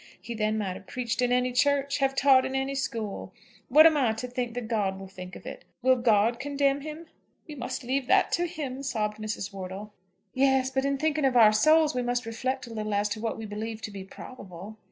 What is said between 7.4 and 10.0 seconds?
"We must leave that to Him," sobbed Mrs. Wortle.